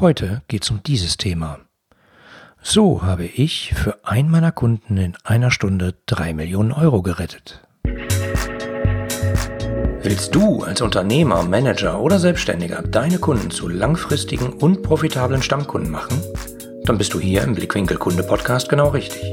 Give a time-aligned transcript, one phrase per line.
[0.00, 1.58] Heute geht's um dieses Thema.
[2.62, 7.62] So habe ich für einen meiner Kunden in einer Stunde drei Millionen Euro gerettet.
[10.02, 16.20] Willst du als Unternehmer, Manager oder Selbstständiger deine Kunden zu langfristigen und profitablen Stammkunden machen?
[16.84, 19.32] Dann bist du hier im Blickwinkel Kunde Podcast genau richtig.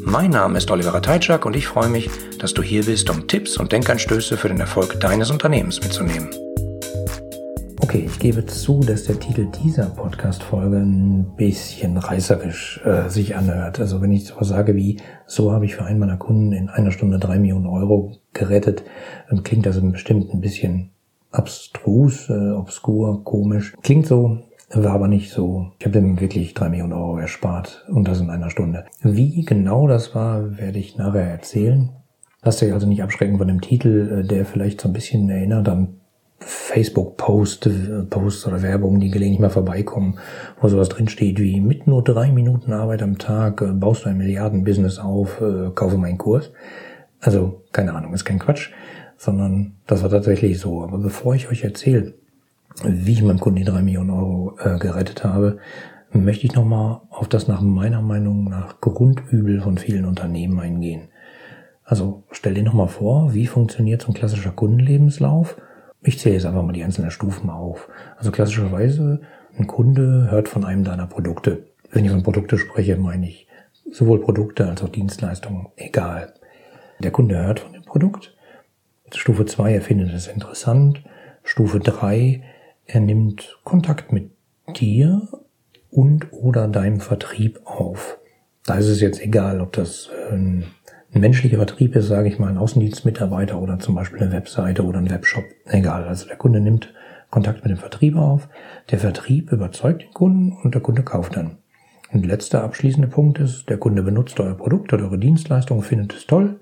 [0.00, 2.08] Mein Name ist Oliver Teitschak und ich freue mich,
[2.38, 6.30] dass du hier bist, um Tipps und Denkanstöße für den Erfolg deines Unternehmens mitzunehmen.
[7.88, 13.80] Okay, ich gebe zu, dass der Titel dieser Podcast-Folge ein bisschen reißerisch äh, sich anhört.
[13.80, 16.90] Also wenn ich sowas sage wie, so habe ich für einen meiner Kunden in einer
[16.90, 18.82] Stunde drei Millionen Euro gerettet,
[19.30, 20.90] dann klingt das bestimmt ein bisschen
[21.30, 23.74] abstrus, äh, obskur, komisch.
[23.82, 25.68] Klingt so, war aber nicht so.
[25.78, 28.84] Ich habe ihm wirklich drei Millionen Euro erspart und das in einer Stunde.
[29.00, 31.88] Wie genau das war, werde ich nachher erzählen.
[32.42, 35.70] Lasst euch also nicht abschrecken von dem Titel, äh, der vielleicht so ein bisschen erinnert
[35.70, 35.97] an
[36.40, 37.68] Facebook-Post,
[38.10, 40.18] Posts oder Werbung, die gelegentlich mal vorbeikommen,
[40.60, 44.18] wo sowas drinsteht wie mit nur drei Minuten Arbeit am Tag äh, baust du ein
[44.18, 46.52] Milliardenbusiness auf, äh, kaufe meinen Kurs.
[47.20, 48.70] Also, keine Ahnung, ist kein Quatsch,
[49.16, 50.84] sondern das war tatsächlich so.
[50.84, 52.14] Aber bevor ich euch erzähle,
[52.84, 55.58] wie ich meinem Kunden die drei Millionen Euro äh, gerettet habe,
[56.12, 61.08] möchte ich nochmal auf das nach meiner Meinung nach Grundübel von vielen Unternehmen eingehen.
[61.84, 65.56] Also stell dir nochmal vor, wie funktioniert so ein klassischer Kundenlebenslauf?
[66.02, 67.88] Ich zähle jetzt einfach mal die einzelnen Stufen auf.
[68.16, 69.20] Also klassischerweise,
[69.56, 71.66] ein Kunde hört von einem deiner Produkte.
[71.90, 73.48] Wenn ich von Produkte spreche, meine ich
[73.90, 76.34] sowohl Produkte als auch Dienstleistungen, egal.
[77.00, 78.34] Der Kunde hört von dem Produkt.
[79.14, 81.02] Stufe 2, er findet es interessant.
[81.42, 82.42] Stufe 3,
[82.84, 84.30] er nimmt Kontakt mit
[84.76, 85.28] dir
[85.90, 88.18] und oder deinem Vertrieb auf.
[88.64, 90.66] Da ist es jetzt egal, ob das ein
[91.14, 94.98] ein menschlicher Vertrieb ist, sage ich mal, ein Außendienstmitarbeiter oder zum Beispiel eine Webseite oder
[94.98, 95.44] ein Webshop.
[95.66, 96.04] Egal.
[96.04, 96.92] Also der Kunde nimmt
[97.30, 98.48] Kontakt mit dem Vertrieb auf,
[98.90, 101.58] der Vertrieb überzeugt den Kunden und der Kunde kauft dann.
[102.12, 106.26] Und letzter abschließende Punkt ist, der Kunde benutzt euer Produkt oder eure Dienstleistung, findet es
[106.26, 106.58] toll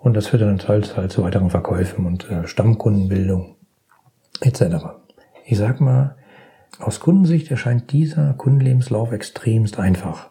[0.00, 3.56] und das führt dann halt, halt zu weiteren Verkäufen und äh, Stammkundenbildung
[4.40, 4.62] etc.
[5.44, 6.16] Ich sag mal,
[6.80, 10.30] aus Kundensicht erscheint dieser Kundenlebenslauf extremst einfach.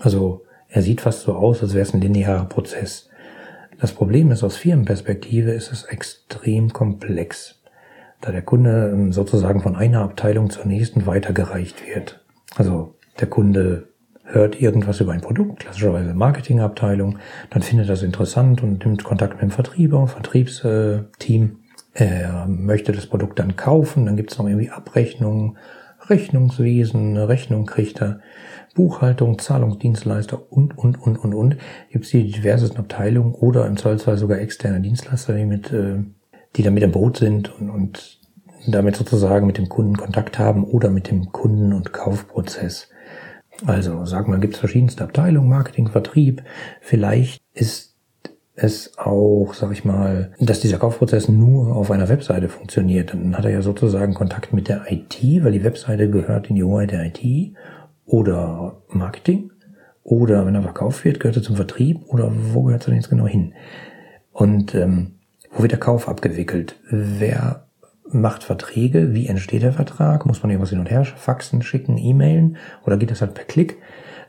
[0.00, 0.43] Also
[0.74, 3.08] er sieht fast so aus, als wäre es ein linearer Prozess.
[3.78, 7.62] Das Problem ist, aus Firmenperspektive ist es extrem komplex,
[8.20, 12.24] da der Kunde ähm, sozusagen von einer Abteilung zur nächsten weitergereicht wird.
[12.56, 13.90] Also der Kunde
[14.24, 17.18] hört irgendwas über ein Produkt, klassischerweise Marketingabteilung,
[17.50, 21.58] dann findet das interessant und nimmt Kontakt mit dem Vertrieber, Vertriebsteam.
[21.92, 25.56] Er möchte das Produkt dann kaufen, dann gibt es noch irgendwie Abrechnungen,
[26.08, 28.20] Rechnungswesen, eine Rechnung kriegt er.
[28.74, 31.56] Buchhaltung, Zahlungsdienstleister und, und, und, und, und.
[31.90, 35.98] Gibt es die diversesten Abteilungen oder im Zweifelsfall sogar externe Dienstleister, die mit, äh,
[36.56, 38.20] die da mit im Boot sind und, und
[38.66, 42.90] damit sozusagen mit dem Kunden Kontakt haben oder mit dem Kunden- und Kaufprozess.
[43.66, 46.42] Also, sag mal, gibt es verschiedenste Abteilungen, Marketing, Vertrieb.
[46.80, 47.93] Vielleicht ist
[48.56, 53.12] es auch, sag ich mal, dass dieser Kaufprozess nur auf einer Webseite funktioniert.
[53.12, 56.64] Dann hat er ja sozusagen Kontakt mit der IT, weil die Webseite gehört in die
[56.64, 57.54] Hoheit der IT
[58.06, 59.50] oder Marketing
[60.04, 63.10] oder wenn er verkauft wird, gehört er zum Vertrieb oder wo gehört er denn jetzt
[63.10, 63.54] genau hin?
[64.32, 65.14] Und ähm,
[65.50, 66.76] wo wird der Kauf abgewickelt?
[66.90, 67.66] Wer
[68.06, 69.14] macht Verträge?
[69.14, 70.26] Wie entsteht der Vertrag?
[70.26, 73.78] Muss man irgendwas hin und her faxen, schicken, e-mailen oder geht das halt per Klick?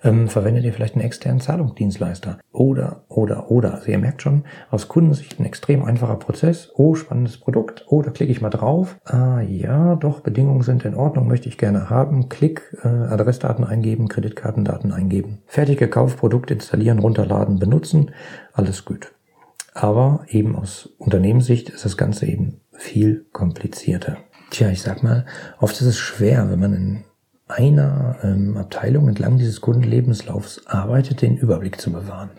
[0.05, 2.37] Ähm, verwendet ihr vielleicht einen externen Zahlungsdienstleister.
[2.51, 3.73] Oder, oder, oder.
[3.73, 6.71] Also ihr merkt schon, aus Kundensicht ein extrem einfacher Prozess.
[6.75, 7.85] Oh, spannendes Produkt.
[7.87, 8.97] Oh, da klicke ich mal drauf.
[9.03, 12.29] Ah ja, doch, Bedingungen sind in Ordnung, möchte ich gerne haben.
[12.29, 15.39] Klick, äh, Adressdaten eingeben, Kreditkartendaten eingeben.
[15.47, 18.11] Fertig gekauft, Produkt installieren, runterladen, benutzen.
[18.53, 19.11] Alles gut.
[19.73, 24.17] Aber eben aus Unternehmenssicht ist das Ganze eben viel komplizierter.
[24.51, 25.25] Tja, ich sag mal,
[25.59, 27.03] oft ist es schwer, wenn man in
[27.47, 32.31] einer ähm, Abteilung entlang dieses Kundenlebenslaufs arbeitet, den Überblick zu bewahren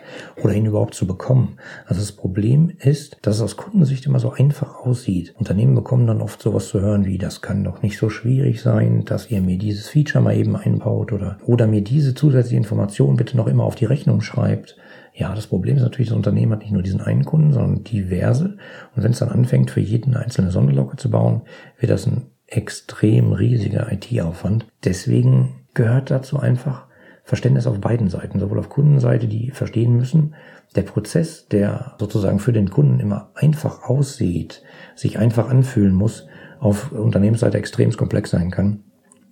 [0.43, 1.59] oder ihn überhaupt zu bekommen.
[1.87, 5.33] Also das Problem ist, dass es aus Kundensicht immer so einfach aussieht.
[5.39, 9.05] Unternehmen bekommen dann oft sowas zu hören wie, das kann doch nicht so schwierig sein,
[9.05, 13.37] dass ihr mir dieses Feature mal eben einbaut oder, oder mir diese zusätzliche Information bitte
[13.37, 14.77] noch immer auf die Rechnung schreibt.
[15.15, 18.57] Ja, das Problem ist natürlich, das Unternehmen hat nicht nur diesen einen Kunden, sondern diverse.
[18.97, 21.43] Und wenn es dann anfängt, für jeden einzelne Sonderlocke zu bauen,
[21.79, 24.67] wird das ein extrem riesiger IT-Aufwand.
[24.85, 26.87] Deswegen gehört dazu einfach
[27.25, 30.35] Verständnis auf beiden Seiten, sowohl auf Kundenseite, die verstehen müssen,
[30.77, 34.63] der Prozess, der sozusagen für den Kunden immer einfach aussieht,
[34.95, 36.29] sich einfach anfühlen muss,
[36.61, 38.85] auf Unternehmensseite extrem komplex sein kann.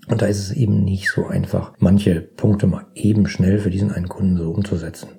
[0.08, 3.92] Und da ist es eben nicht so einfach, manche Punkte mal eben schnell für diesen
[3.92, 5.10] einen Kunden so umzusetzen.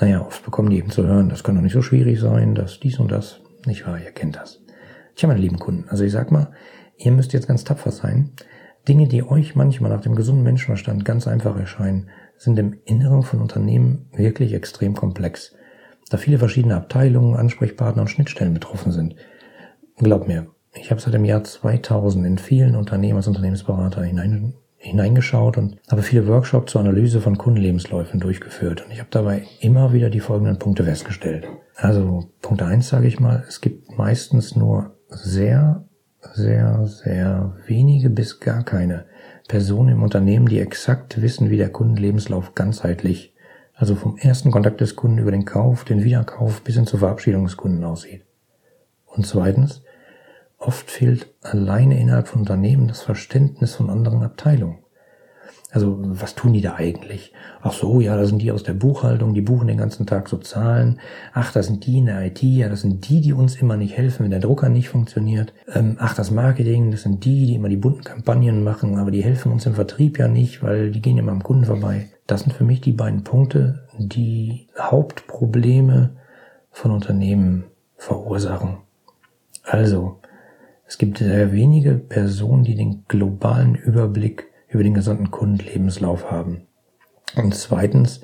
[0.00, 2.80] Naja, oft bekommen die eben zu hören, das kann doch nicht so schwierig sein, dass
[2.80, 4.60] dies und das, nicht wahr, ihr kennt das.
[5.14, 6.50] Tja, meine lieben Kunden, also ich sag mal,
[6.96, 8.32] ihr müsst jetzt ganz tapfer sein,
[8.88, 13.40] Dinge, die euch manchmal nach dem gesunden Menschenverstand ganz einfach erscheinen, sind im Inneren von
[13.40, 15.54] Unternehmen wirklich extrem komplex,
[16.10, 19.16] da viele verschiedene Abteilungen, Ansprechpartner und Schnittstellen betroffen sind.
[19.96, 25.56] Glaub mir, ich habe seit dem Jahr 2000 in vielen Unternehmen als Unternehmensberater hinein, hineingeschaut
[25.56, 28.84] und habe viele Workshops zur Analyse von Kundenlebensläufen durchgeführt.
[28.84, 31.46] Und ich habe dabei immer wieder die folgenden Punkte festgestellt.
[31.76, 35.88] Also Punkt eins sage ich mal, es gibt meistens nur sehr,
[36.32, 39.04] sehr, sehr wenige bis gar keine
[39.48, 43.34] Personen im Unternehmen, die exakt wissen, wie der Kundenlebenslauf ganzheitlich,
[43.74, 47.44] also vom ersten Kontakt des Kunden über den Kauf, den Wiederkauf bis hin zur Verabschiedung
[47.44, 48.22] des Kunden aussieht.
[49.06, 49.82] Und zweitens,
[50.64, 54.78] Oft fehlt alleine innerhalb von Unternehmen das Verständnis von anderen Abteilungen.
[55.74, 57.32] Also was tun die da eigentlich?
[57.60, 60.36] Ach so, ja, da sind die aus der Buchhaltung, die buchen den ganzen Tag so
[60.36, 61.00] Zahlen.
[61.32, 63.96] Ach, da sind die in der IT, ja, das sind die, die uns immer nicht
[63.96, 65.52] helfen, wenn der Drucker nicht funktioniert.
[65.66, 69.24] Ähm, ach, das Marketing, das sind die, die immer die bunten Kampagnen machen, aber die
[69.24, 72.08] helfen uns im Vertrieb ja nicht, weil die gehen immer am Kunden vorbei.
[72.28, 76.10] Das sind für mich die beiden Punkte, die Hauptprobleme
[76.70, 77.64] von Unternehmen
[77.96, 78.76] verursachen.
[79.64, 80.20] Also,
[80.86, 86.66] es gibt sehr wenige Personen, die den globalen Überblick über den gesamten Kundenlebenslauf haben.
[87.36, 88.20] Und zweitens,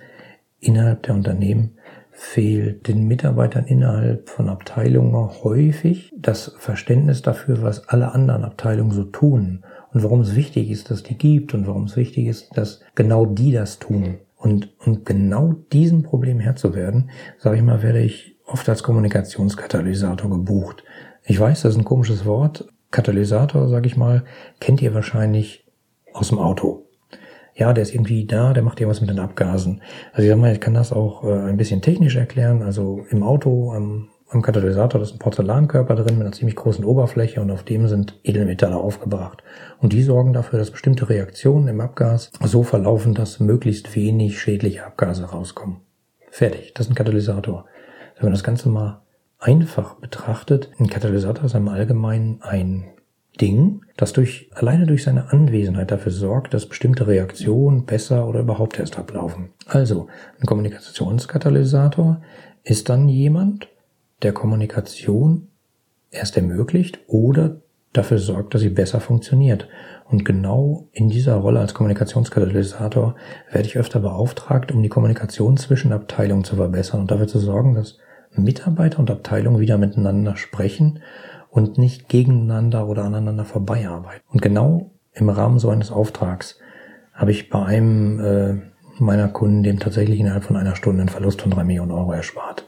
[0.58, 1.78] innerhalb der Unternehmen
[2.10, 9.04] fehlt den Mitarbeitern innerhalb von Abteilungen häufig das Verständnis dafür, was alle anderen Abteilungen so
[9.04, 12.80] tun und warum es wichtig ist, dass die gibt und warum es wichtig ist, dass
[12.94, 14.18] genau die das tun.
[14.36, 18.82] Und, und genau diesem Problem Herr zu werden, sage ich mal, werde ich oft als
[18.82, 20.82] Kommunikationskatalysator gebucht.
[21.24, 22.66] Ich weiß, das ist ein komisches Wort.
[22.90, 24.24] Katalysator, sage ich mal,
[24.58, 25.69] kennt ihr wahrscheinlich
[26.12, 26.86] aus dem Auto.
[27.54, 29.82] Ja, der ist irgendwie da, der macht irgendwas mit den Abgasen.
[30.12, 32.62] Also ich sag mal, ich kann das auch äh, ein bisschen technisch erklären.
[32.62, 37.40] Also im Auto, am, am Katalysator, ist ein Porzellankörper drin mit einer ziemlich großen Oberfläche
[37.40, 39.42] und auf dem sind Edelmetalle aufgebracht.
[39.78, 44.86] Und die sorgen dafür, dass bestimmte Reaktionen im Abgas so verlaufen, dass möglichst wenig schädliche
[44.86, 45.80] Abgase rauskommen.
[46.30, 47.66] Fertig, das ist ein Katalysator.
[48.16, 49.02] Wenn man das Ganze mal
[49.38, 52.84] einfach betrachtet, ein Katalysator ist im Allgemeinen ein
[53.40, 58.78] Ding, das durch, alleine durch seine Anwesenheit dafür sorgt, dass bestimmte Reaktionen besser oder überhaupt
[58.78, 59.50] erst ablaufen.
[59.66, 60.08] Also,
[60.38, 62.20] ein Kommunikationskatalysator
[62.62, 63.68] ist dann jemand,
[64.22, 65.48] der Kommunikation
[66.10, 67.60] erst ermöglicht oder
[67.92, 69.68] dafür sorgt, dass sie besser funktioniert.
[70.08, 73.16] Und genau in dieser Rolle als Kommunikationskatalysator
[73.50, 77.74] werde ich öfter beauftragt, um die Kommunikation zwischen Abteilungen zu verbessern und dafür zu sorgen,
[77.74, 77.98] dass
[78.32, 81.00] Mitarbeiter und Abteilungen wieder miteinander sprechen
[81.50, 84.22] und nicht gegeneinander oder aneinander vorbeiarbeiten.
[84.28, 86.58] Und genau im Rahmen so eines Auftrags
[87.12, 88.54] habe ich bei einem äh,
[88.98, 92.66] meiner Kunden dem tatsächlich innerhalb von einer Stunde einen Verlust von drei Millionen Euro erspart.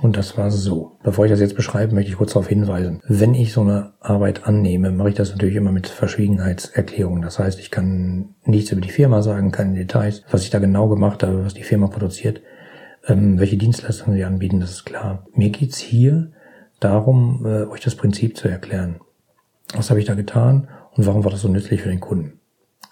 [0.00, 0.96] Und das war so.
[1.02, 3.00] Bevor ich das jetzt beschreibe, möchte ich kurz darauf hinweisen.
[3.08, 7.20] Wenn ich so eine Arbeit annehme, mache ich das natürlich immer mit Verschwiegenheitserklärungen.
[7.20, 10.88] Das heißt, ich kann nichts über die Firma sagen, keine Details, was ich da genau
[10.88, 12.42] gemacht habe, was die Firma produziert.
[13.08, 15.26] Ähm, welche Dienstleistungen sie anbieten, das ist klar.
[15.34, 16.30] Mir geht's hier
[16.80, 19.00] darum, äh, euch das Prinzip zu erklären.
[19.74, 22.40] Was habe ich da getan und warum war das so nützlich für den Kunden?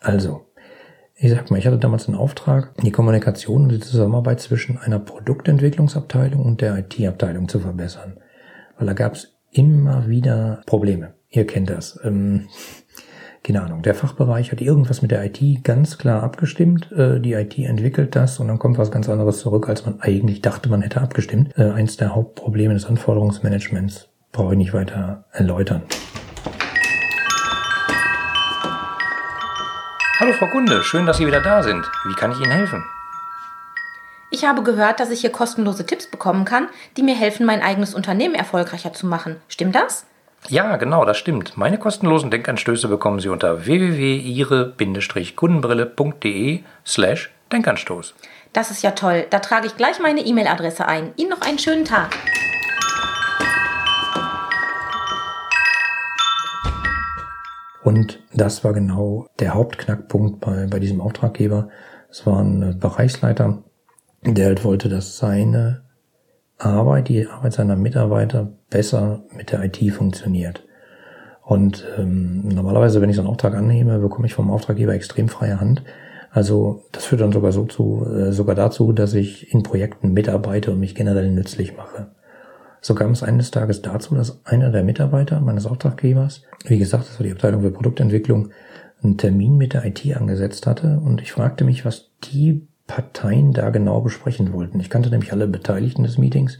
[0.00, 0.46] Also,
[1.14, 4.98] ich sag mal, ich hatte damals einen Auftrag, die Kommunikation und die Zusammenarbeit zwischen einer
[4.98, 8.18] Produktentwicklungsabteilung und der IT-Abteilung zu verbessern.
[8.76, 11.14] Weil da gab es immer wieder Probleme.
[11.30, 11.98] Ihr kennt das.
[12.04, 12.48] Ähm,
[13.46, 17.56] keine Ahnung, der Fachbereich hat irgendwas mit der IT ganz klar abgestimmt, äh, die IT
[17.58, 21.00] entwickelt das und dann kommt was ganz anderes zurück, als man eigentlich dachte, man hätte
[21.00, 21.56] abgestimmt.
[21.56, 25.82] Äh, eins der Hauptprobleme des Anforderungsmanagements brauche ich nicht weiter erläutern.
[30.18, 31.84] Hallo Frau Kunde, schön, dass Sie wieder da sind.
[32.08, 32.82] Wie kann ich Ihnen helfen?
[34.32, 37.94] Ich habe gehört, dass ich hier kostenlose Tipps bekommen kann, die mir helfen, mein eigenes
[37.94, 39.36] Unternehmen erfolgreicher zu machen.
[39.46, 40.04] Stimmt das?
[40.48, 41.56] Ja, genau, das stimmt.
[41.56, 48.14] Meine kostenlosen Denkanstöße bekommen Sie unter www.ihre-kundenbrille.de slash Denkanstoß.
[48.52, 49.26] Das ist ja toll.
[49.30, 51.12] Da trage ich gleich meine E-Mail-Adresse ein.
[51.16, 52.14] Ihnen noch einen schönen Tag.
[57.82, 61.68] Und das war genau der Hauptknackpunkt bei, bei diesem Auftraggeber.
[62.10, 63.62] Es war ein Bereichsleiter,
[64.22, 65.85] der halt wollte, dass seine
[66.58, 70.64] Arbeit, die Arbeit seiner Mitarbeiter besser mit der IT funktioniert.
[71.42, 75.60] Und ähm, normalerweise, wenn ich so einen Auftrag annehme, bekomme ich vom Auftraggeber extrem freie
[75.60, 75.82] Hand.
[76.30, 80.72] Also das führt dann sogar so zu, äh, sogar dazu, dass ich in Projekten mitarbeite
[80.72, 82.08] und mich generell nützlich mache.
[82.80, 87.18] So kam es eines Tages dazu, dass einer der Mitarbeiter meines Auftraggebers, wie gesagt, das
[87.18, 88.50] war die Abteilung für Produktentwicklung,
[89.02, 93.70] einen Termin mit der IT angesetzt hatte und ich fragte mich, was die Parteien da
[93.70, 94.80] genau besprechen wollten.
[94.80, 96.58] Ich kannte nämlich alle Beteiligten des Meetings.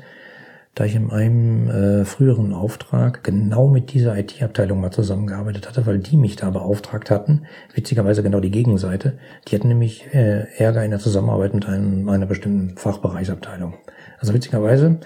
[0.74, 5.98] da ich in einem äh, früheren Auftrag genau mit dieser IT-Abteilung mal zusammengearbeitet hatte, weil
[5.98, 7.46] die mich da beauftragt hatten.
[7.72, 9.18] Witzigerweise genau die Gegenseite.
[9.48, 13.72] Die hatten nämlich äh, Ärger in der Zusammenarbeit mit einem, einer bestimmten Fachbereichsabteilung.
[14.18, 15.00] Also witzigerweise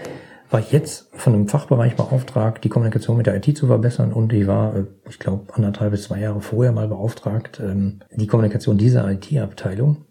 [0.51, 4.33] war ich jetzt von einem Fachbereich beauftragt, die Kommunikation mit der IT zu verbessern und
[4.33, 8.77] ich war, äh, ich glaube, anderthalb bis zwei Jahre vorher mal beauftragt, ähm, die Kommunikation
[8.77, 10.07] dieser IT-Abteilung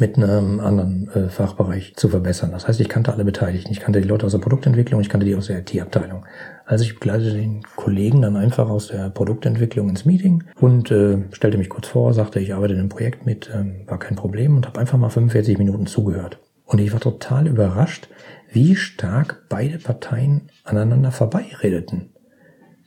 [0.00, 2.50] mit einem anderen äh, Fachbereich zu verbessern.
[2.50, 3.70] Das heißt, ich kannte alle Beteiligten.
[3.70, 6.26] Ich kannte die Leute aus der Produktentwicklung, ich kannte die aus der IT-Abteilung.
[6.64, 11.56] Also ich begleitete den Kollegen dann einfach aus der Produktentwicklung ins Meeting und äh, stellte
[11.56, 14.66] mich kurz vor, sagte, ich arbeite in einem Projekt mit, ähm, war kein Problem und
[14.66, 16.40] habe einfach mal 45 Minuten zugehört.
[16.64, 18.08] Und ich war total überrascht,
[18.50, 22.10] wie stark beide Parteien aneinander vorbeiredeten.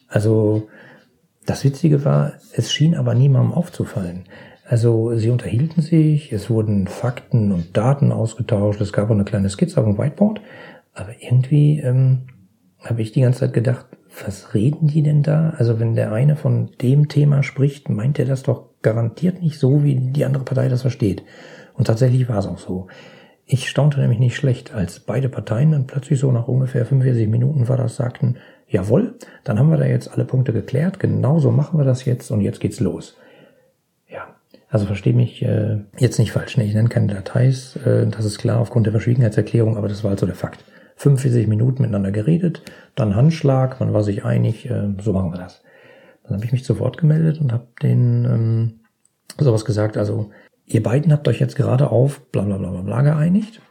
[0.09, 0.67] Also
[1.45, 4.25] das Witzige war, es schien aber niemandem aufzufallen.
[4.69, 9.49] Also sie unterhielten sich, es wurden Fakten und Daten ausgetauscht, es gab auch eine kleine
[9.49, 10.41] Skizze auf dem Whiteboard,
[10.93, 12.27] aber irgendwie ähm,
[12.77, 13.87] habe ich die ganze Zeit gedacht,
[14.23, 15.55] was reden die denn da?
[15.57, 19.83] Also wenn der eine von dem Thema spricht, meint er das doch garantiert nicht so,
[19.83, 21.23] wie die andere Partei das versteht.
[21.73, 22.89] Und tatsächlich war es auch so.
[23.47, 27.67] Ich staunte nämlich nicht schlecht, als beide Parteien dann plötzlich so nach ungefähr 45 Minuten
[27.69, 28.35] war das, sagten,
[28.67, 32.29] jawohl, dann haben wir da jetzt alle Punkte geklärt, genau so machen wir das jetzt
[32.29, 33.17] und jetzt geht's los.
[34.69, 36.63] Also verstehe mich äh, jetzt nicht falsch, ne?
[36.63, 40.19] ich nenne keine Details, äh, das ist klar aufgrund der Verschwiegenheitserklärung, aber das war halt
[40.19, 40.63] so der Fakt.
[40.97, 42.61] 45 Minuten miteinander geredet,
[42.93, 45.63] dann Handschlag, man war sich einig, äh, so machen wir das.
[46.23, 48.79] Dann habe ich mich zu Wort gemeldet und habe den ähm,
[49.39, 50.29] sowas gesagt, also
[50.65, 53.61] ihr beiden habt euch jetzt gerade auf bla bla bla bla geeinigt.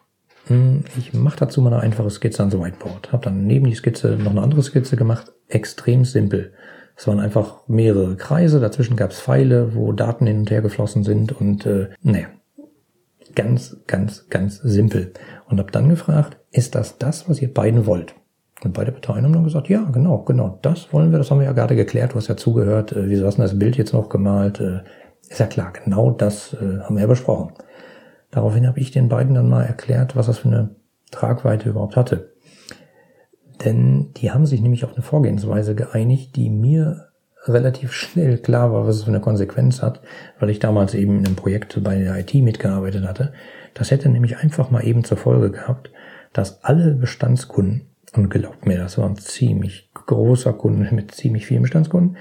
[0.47, 3.13] Hm, ich mache dazu mal eine einfache Skizze an so Whiteboard.
[3.13, 6.55] Habe dann neben die Skizze noch eine andere Skizze gemacht, extrem simpel.
[6.99, 11.05] Es waren einfach mehrere Kreise, dazwischen gab es Pfeile, wo Daten hin und her geflossen
[11.05, 12.27] sind und äh, naja,
[13.37, 15.13] ganz, ganz, ganz simpel.
[15.49, 18.17] Und habe dann gefragt, ist das das, was ihr beiden wollt?
[18.65, 21.47] Und beide Parteien haben dann gesagt, ja, genau, genau, das wollen wir, das haben wir
[21.47, 24.09] ja gerade geklärt, du hast ja zugehört, äh, wieso hast du das Bild jetzt noch
[24.09, 24.59] gemalt?
[24.59, 24.81] Äh,
[25.29, 27.53] ist ja klar, genau das äh, haben wir ja besprochen.
[28.33, 30.75] Daraufhin habe ich den beiden dann mal erklärt, was das für eine
[31.13, 32.33] Tragweite überhaupt hatte.
[33.69, 37.09] Denn die haben sich nämlich auf eine Vorgehensweise geeinigt, die mir
[37.45, 40.01] relativ schnell klar war, was es für eine Konsequenz hat,
[40.41, 43.35] weil ich damals eben in einem Projekt bei der IT mitgearbeitet hatte.
[43.75, 45.91] Das hätte nämlich einfach mal eben zur Folge gehabt,
[46.33, 51.61] dass alle Bestandskunden, und glaubt mir, das war ein ziemlich großer Kunde mit ziemlich vielen
[51.61, 52.17] Bestandskunden,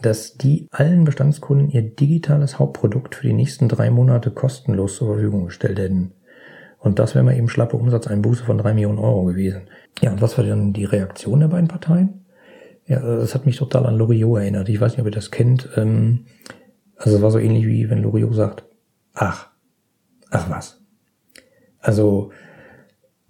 [0.00, 5.44] dass die allen Bestandskunden ihr digitales Hauptprodukt für die nächsten drei Monate kostenlos zur Verfügung
[5.44, 6.14] gestellt hätten.
[6.80, 9.68] Und das wäre mal eben schlappe Umsatzeinbuße von drei Millionen Euro gewesen.
[10.00, 12.24] Ja, und was war dann die Reaktion der beiden Parteien?
[12.86, 14.68] Ja, das hat mich total an Loriot erinnert.
[14.68, 15.68] Ich weiß nicht, ob ihr das kennt.
[15.76, 16.24] Ähm,
[16.96, 18.64] also es war so ähnlich wie wenn Loriot sagt,
[19.14, 19.50] ach,
[20.30, 20.80] ach was.
[21.78, 22.30] Also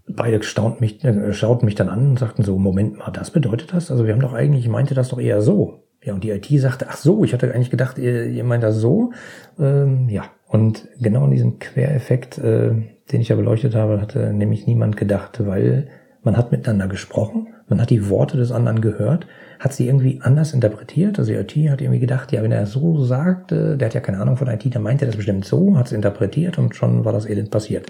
[0.09, 3.73] beide staunt mich, äh, schauten mich dann an und sagten so, Moment mal, das bedeutet
[3.73, 3.91] das?
[3.91, 5.85] Also wir haben doch eigentlich, ich meinte das doch eher so.
[6.03, 8.77] Ja, und die IT sagte, ach so, ich hatte eigentlich gedacht, ihr, ihr meint das
[8.77, 9.13] so.
[9.59, 12.73] Ähm, ja, und genau an diesen Quereffekt, äh,
[13.13, 15.87] den ich ja beleuchtet habe, hatte nämlich niemand gedacht, weil
[16.23, 19.29] man hat miteinander gesprochen, man hat die Worte des anderen gehört,
[19.61, 21.21] hat sie irgendwie anders interpretiert.
[21.21, 24.37] Also IT hat irgendwie gedacht, ja, wenn er so sagt, der hat ja keine Ahnung
[24.37, 27.27] von IT, dann meint er das bestimmt so, hat es interpretiert und schon war das
[27.27, 27.87] Elend passiert.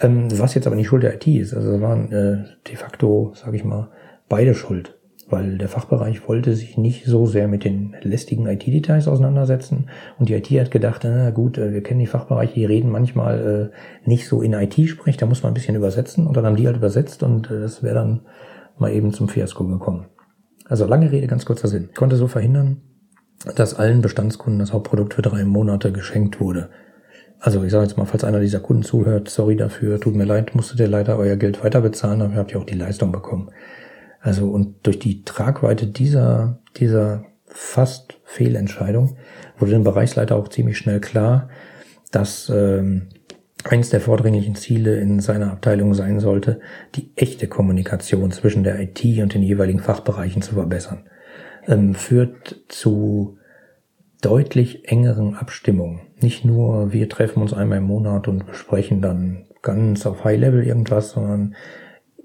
[0.00, 3.56] Ähm, was jetzt aber nicht Schuld der IT ist, also waren äh, de facto, sage
[3.56, 3.88] ich mal,
[4.30, 4.97] beide schuld
[5.30, 10.34] weil der Fachbereich wollte sich nicht so sehr mit den lästigen IT-Details auseinandersetzen und die
[10.34, 14.28] IT hat gedacht, na gut, äh, wir kennen die Fachbereiche, die reden manchmal äh, nicht
[14.28, 17.22] so in IT-Sprech, da muss man ein bisschen übersetzen und dann haben die halt übersetzt
[17.22, 18.20] und äh, das wäre dann
[18.78, 20.06] mal eben zum Fiasko gekommen.
[20.66, 21.88] Also lange Rede, ganz kurzer Sinn.
[21.90, 22.82] Ich konnte so verhindern,
[23.56, 26.70] dass allen Bestandskunden das Hauptprodukt für drei Monate geschenkt wurde.
[27.40, 30.54] Also ich sage jetzt mal, falls einer dieser Kunden zuhört, sorry dafür, tut mir leid,
[30.54, 33.50] musstet ihr leider euer Geld weiter bezahlen, aber ihr habt ja auch die Leistung bekommen.
[34.28, 39.16] Also und durch die Tragweite dieser, dieser fast Fehlentscheidung
[39.56, 41.48] wurde dem Bereichsleiter auch ziemlich schnell klar,
[42.12, 43.08] dass ähm,
[43.64, 46.60] eines der vordringlichen Ziele in seiner Abteilung sein sollte,
[46.94, 51.06] die echte Kommunikation zwischen der IT und den jeweiligen Fachbereichen zu verbessern.
[51.66, 53.38] Ähm, führt zu
[54.20, 56.00] deutlich engeren Abstimmungen.
[56.20, 60.66] Nicht nur wir treffen uns einmal im Monat und besprechen dann ganz auf High Level
[60.66, 61.54] irgendwas, sondern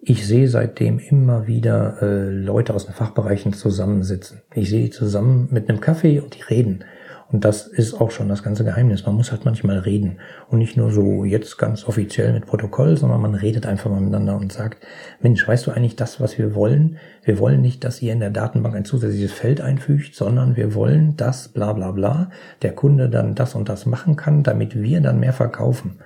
[0.06, 4.42] ich sehe seitdem immer wieder äh, Leute aus den Fachbereichen zusammensitzen.
[4.54, 6.84] Ich sehe die zusammen mit einem Kaffee und die reden.
[7.32, 9.06] Und das ist auch schon das ganze Geheimnis.
[9.06, 10.18] Man muss halt manchmal reden.
[10.50, 14.36] Und nicht nur so jetzt ganz offiziell mit Protokoll, sondern man redet einfach mal miteinander
[14.36, 14.86] und sagt,
[15.22, 16.98] Mensch, weißt du eigentlich das, was wir wollen?
[17.24, 21.16] Wir wollen nicht, dass ihr in der Datenbank ein zusätzliches Feld einfügt, sondern wir wollen,
[21.16, 22.30] dass bla bla bla
[22.62, 26.00] der Kunde dann das und das machen kann, damit wir dann mehr verkaufen.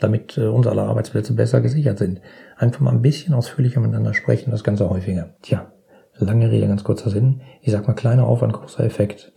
[0.00, 2.20] Damit äh, unsere aller Arbeitsplätze besser gesichert sind.
[2.56, 5.34] Einfach mal ein bisschen ausführlicher miteinander sprechen, das Ganze häufiger.
[5.42, 5.72] Tja,
[6.18, 7.42] lange Rede, ganz kurzer Sinn.
[7.62, 9.32] Ich sag mal kleiner Aufwand, großer Effekt.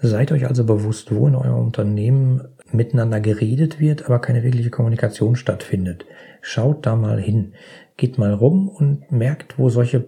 [0.00, 5.36] Seid euch also bewusst, wo in eurem Unternehmen miteinander geredet wird, aber keine wirkliche Kommunikation
[5.36, 6.04] stattfindet.
[6.40, 7.54] Schaut da mal hin.
[7.96, 10.06] Geht mal rum und merkt, wo solche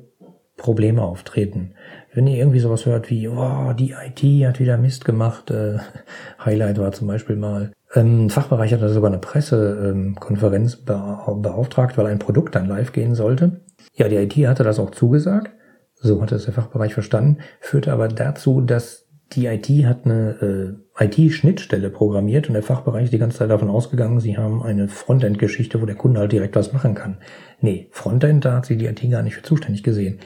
[0.57, 1.75] Probleme auftreten.
[2.13, 5.79] Wenn ihr irgendwie sowas hört wie, oh, die IT hat wieder Mist gemacht, äh,
[6.45, 12.55] Highlight war zum Beispiel mal, ähm, Fachbereich hat sogar eine Pressekonferenz beauftragt, weil ein Produkt
[12.55, 13.61] dann live gehen sollte.
[13.95, 15.51] Ja, die IT hatte das auch zugesagt,
[15.95, 21.05] so hatte es der Fachbereich verstanden, führte aber dazu, dass die IT hat eine äh,
[21.05, 25.81] IT-Schnittstelle programmiert und der Fachbereich ist die ganze Zeit davon ausgegangen, sie haben eine Frontend-Geschichte,
[25.81, 27.19] wo der Kunde halt direkt was machen kann.
[27.61, 30.19] Nee, Frontend, da hat sie die IT gar nicht für zuständig gesehen.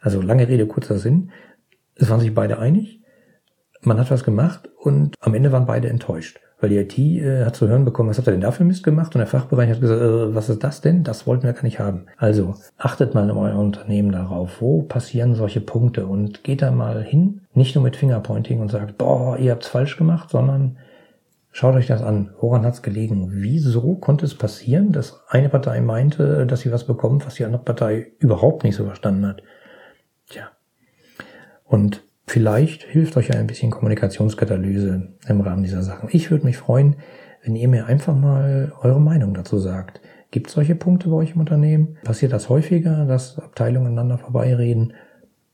[0.00, 1.30] Also lange Rede, kurzer Sinn.
[1.96, 3.02] Es waren sich beide einig.
[3.82, 6.40] Man hat was gemacht und am Ende waren beide enttäuscht.
[6.66, 8.82] Weil die IT äh, hat zu hören bekommen, was habt ihr denn da für Mist
[8.82, 9.14] gemacht?
[9.14, 11.04] Und der Fachbereich hat gesagt, äh, was ist das denn?
[11.04, 12.06] Das wollten wir gar nicht haben.
[12.16, 17.04] Also achtet mal in eurem Unternehmen darauf, wo passieren solche Punkte und geht da mal
[17.04, 20.78] hin, nicht nur mit Fingerpointing und sagt, boah, ihr habt's falsch gemacht, sondern
[21.52, 22.30] schaut euch das an.
[22.40, 23.28] Woran hat's gelegen?
[23.30, 27.62] Wieso konnte es passieren, dass eine Partei meinte, dass sie was bekommt, was die andere
[27.62, 29.42] Partei überhaupt nicht so verstanden hat?
[30.28, 30.48] Tja.
[31.62, 36.08] Und Vielleicht hilft euch ein bisschen Kommunikationskatalyse im Rahmen dieser Sachen.
[36.12, 36.96] Ich würde mich freuen,
[37.44, 40.00] wenn ihr mir einfach mal eure Meinung dazu sagt.
[40.32, 41.96] Gibt es solche Punkte bei euch im Unternehmen?
[42.02, 44.94] Passiert das häufiger, dass Abteilungen aneinander vorbeireden?